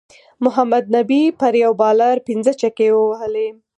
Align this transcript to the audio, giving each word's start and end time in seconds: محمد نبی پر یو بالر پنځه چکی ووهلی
محمد 0.43 0.83
نبی 0.95 1.21
پر 1.39 1.53
یو 1.63 1.71
بالر 1.81 2.15
پنځه 2.27 2.53
چکی 2.61 2.87
ووهلی 2.91 3.47